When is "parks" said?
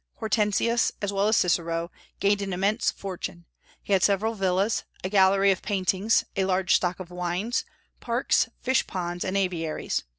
7.99-8.49